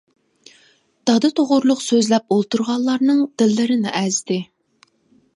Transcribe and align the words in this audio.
دادا 1.09 1.29
توغرۇلۇق 1.39 1.83
سۆزلەپ 1.87 2.33
ئولتۇرغانلارنىڭ 2.35 3.19
دىللىرىنى 3.41 3.93
ئەزدى. 4.01 4.39